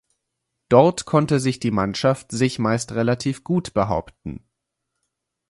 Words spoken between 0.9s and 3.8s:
konnte sich die Mannschaft sich meist relativ gut